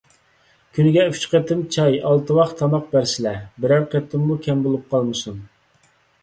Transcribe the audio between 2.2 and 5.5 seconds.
ۋاخ تاماق بەرسىلە، بىرەر قېتىممۇ كەم بولۇپ قالمىسۇن.